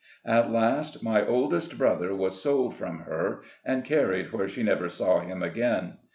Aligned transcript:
At 0.25 0.51
last, 0.51 0.55
EARLY 0.55 0.79
LIFE. 0.79 0.85
17 0.85 1.13
my 1.13 1.27
oldest 1.27 1.77
brother 1.77 2.15
was 2.15 2.41
sold 2.41 2.73
from 2.73 3.01
her, 3.01 3.43
and 3.63 3.85
carried 3.85 4.33
where 4.33 4.47
she 4.47 4.63
never 4.63 4.89
saw 4.89 5.19
him 5.19 5.43
again. 5.43 5.97